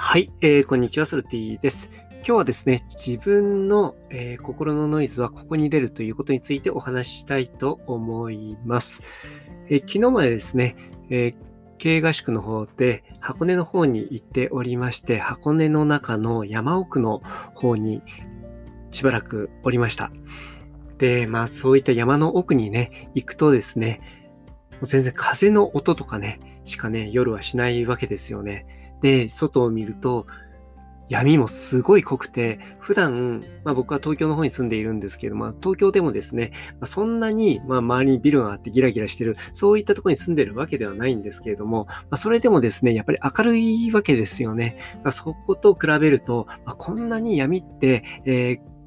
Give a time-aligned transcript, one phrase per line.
[0.00, 1.90] はい、えー、こんにちは、ソルティです。
[2.18, 9.02] 今日はですね、自分の、えー、心のノイズはここに出るということについてお話ししたいと思います。
[9.68, 10.76] えー、昨日までですね、
[11.10, 11.34] え
[11.78, 17.20] 経営合宿の方で箱根の方に行っておりまして、箱根の中の山奥の
[17.54, 18.00] 方に
[18.92, 20.12] しばらくおりました。
[20.98, 24.00] で、まあそういった山の奥にね、行くとですね、
[24.74, 28.77] もう全然風の音とかね、しかね、夜はしないわけですよね。
[29.02, 30.26] で、外を見ると、
[31.08, 44.76] 闇もすごい濃くて、普段、まあ僕は東京の方に住んでいるんですけど、まあ東京でもですね、まあ、そんなに、まあ周りにビルがあってギラギラしてる、そういったところに住んでるわけではないんですけれども、まあそれでもですね、やっぱり明るいわけですよね。
[45.02, 48.77] まあ、そこと比べると、まあ、こんなに闇って、えー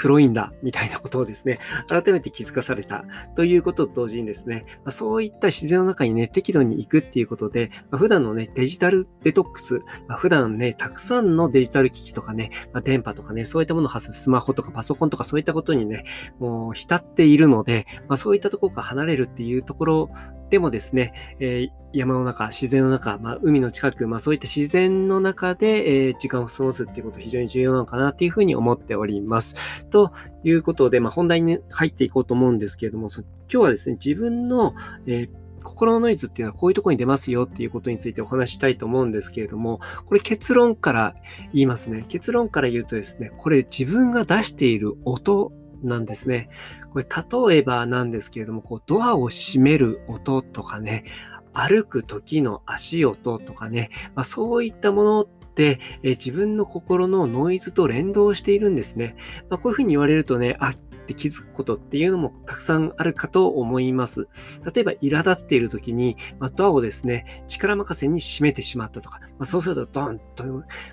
[0.00, 3.04] 黒いんだ、みたいなことをですね、改めて気づかされた
[3.36, 16.04] ということと同時にですね、ま、そういった自然の中にね、適度に行くっていうことで、ま、普段のね、デジタルデトックス、ま、普段ね、たくさんのデジタル機器とかね、ま、電波とかね、そういったものを発するスマホとかパソコンとかそういったことにね、
[16.38, 20.10] もう浸っているので、ま、そういったところから離れるっていうところ
[20.48, 29.56] でもですね、えー、山の中、自然の中、まあ、海の近く、まあ、そういった自然の中で、えー、時間を過ごすっていうこと非常に重要なのかなっていうふうに思っております。
[29.90, 30.12] と
[30.44, 34.74] いうことで、まあ、本題に入っていこうと思うんですけれども、今日はですね、自分の、
[35.06, 41.14] えー心のノイズっていうのはこういうところに出ますよっていうことについてお話したいと思うんですけれども、これ結論から
[41.52, 42.04] 言いますね。
[42.08, 46.48] 結論から言うとですね、これ自分が出している音なんですね。
[46.92, 47.06] これ
[47.50, 51.04] 例えばなんですけれども、こうドアを閉める音とかね、
[51.52, 59.16] 歩く時の足音とかね、まあ、そういったものって、え自分の心のノイズと連動しているんですね。
[59.48, 64.28] まあ、こういうふうに言われるとね、あ、って気づくことっていうのもたくさんあるかと思います。
[64.72, 70.44] 例えば、苛立っている時に、まあ、ドアをですね、力任せに閉めてしまったとか、まあ、そうするとドンと、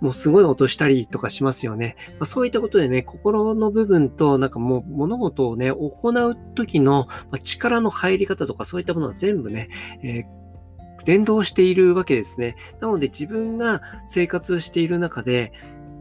[0.00, 1.96] もうすごい音したりとかしますよね。
[2.18, 7.06] ま、そういったことでね、心の部分となんかもう物事をね、行う時の
[7.44, 9.68] 力の入り方とかそういったものは全部ね、
[10.02, 10.39] えー
[11.04, 12.56] 連動しているわけですね。
[12.80, 15.52] なので自分が生活している中で、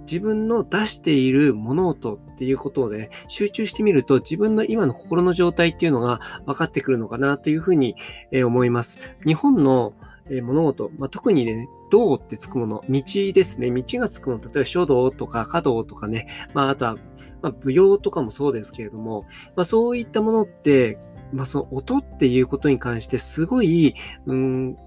[0.09, 7.95] 自分の出している物音っていうことで、ね、集中してみると自分の今の心の状態っていうのが分かってくるのかなというふうに
[8.43, 8.97] 思います。
[9.23, 9.93] 日本の
[10.41, 13.71] 物事、まあ、特にね、道ってつくもの、道ですね。
[13.71, 16.97] 道がつくもの、例えば書道とか華道とかね、まあ、あとは、
[17.41, 20.97] まあ、舞踊とかもそうですけれども、まあ、そういったものって、
[21.33, 23.95] まあ、その音っていうことに関してすごい、
[24.25, 24.77] うん、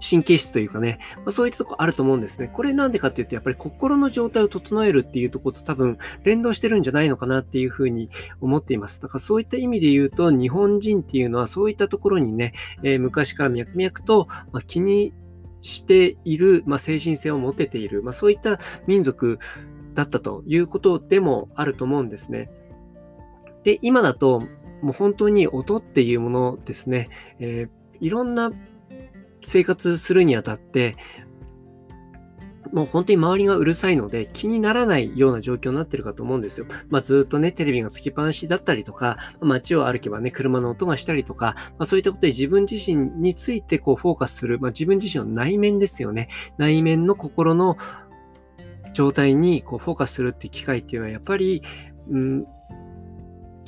[0.00, 2.48] 神経質というかね、まあ、そういったとこあると思うんですね。
[2.48, 8.10] これなんでかっていうと、やっぱり心の状態を整えるっていうところと多分連動してるんじゃないのかなっていうふうに
[8.40, 9.00] 思っています。
[9.00, 15.12] だからそういった意味で言うと、日本人っていうのはそういったところにね、えー、昔から脈々と、ま気に
[15.62, 19.38] している、まあ、精神性を持てている、まあ、そういった民族
[19.94, 22.50] だったということでもあると思うんですね。
[23.64, 24.40] で、今だと、
[24.80, 27.08] もう本当に音っていうものですね、
[27.40, 27.68] えー、
[28.00, 28.52] いろんな
[29.44, 30.96] 生活するにあたって、
[32.72, 36.66] もう本当に周りがうるさいので気にならないような状況になってるかと思うんですよ。
[36.90, 46.28] まあずっとね、テレビがつきっぱなしだったりとか、街を歩けばね、車の音がしたりとか、まあそういったことで自分自身についてこうフォーカスする、まあ自分自身の内面ですよね。
[46.58, 47.78] 内面の心の
[48.92, 51.62] 状態にこうフォーカスするっていう機会っていうのはやっぱり、
[52.10, 52.46] うん、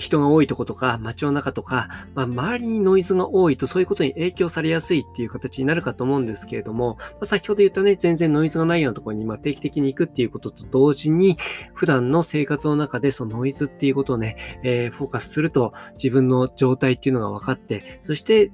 [0.01, 11.37] 人が多いとことか、街の中とか、まあ、周りにノイズが多いとそういうことに影響されやすいっていう形になるかと思うんですけれども、まあ、先ほど言ったね、全然ノイズがないようなところにま定期的に行くっていうことと同時に、
[11.75, 18.51] 普段の生活の中でそのノイズっていうことをね、えー、フォーカスすると自分の状態っていうのが分かって、そして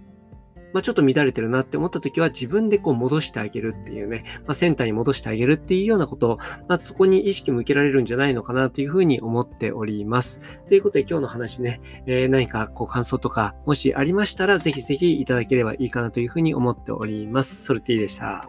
[0.77, 6.39] まあ、ちょっと乱れてるなって思った時は自分でこう戻してあげるっていうね、まあ、センターに戻してあげるっていうようなことを、
[6.69, 10.39] まずそこに意識向けられるんじゃないのかなというふうに思っております。
[10.69, 17.65] ということで今日の話ね、えー、何かこう感想とかもしありましたらぜひぜひいただければいいかなというふうに思っております。
[17.65, 18.43] ソルティでした。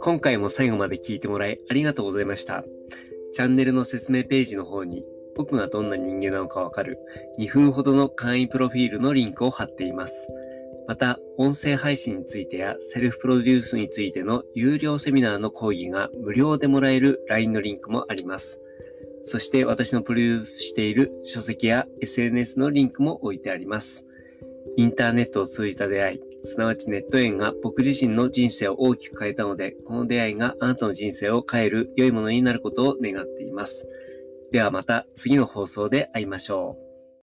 [0.00, 2.62] 今回も最後まで聞いてもらいありがとうございました。
[3.32, 5.04] チャンネルの説明ページの方に
[5.38, 6.98] 僕がどんな人間なのかわかる
[7.38, 10.30] 2分ほどの簡易プロフィールのリンクを貼っています。
[10.88, 18.60] また、音声配信についてやセルフプロデュースについての有料セミナーの講義が無料でもらえる LINE のリンクもあります。
[19.22, 24.06] そして私のプロデュースしている書籍や SNS のリンクも置いてあります。
[24.76, 33.88] インターネットを通じた出会い、すなわちネット縁が僕自身の人生を大きく変えたので、この出会いがあなたの人生を変える良いものになることを願っています。
[34.50, 36.87] ではまた次の放送で会いましょう。